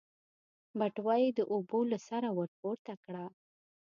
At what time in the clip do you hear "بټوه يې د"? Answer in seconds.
0.77-1.39